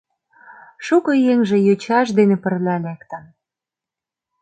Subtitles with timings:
[0.85, 3.23] Шуко еҥже йочаж дене пырля лектын.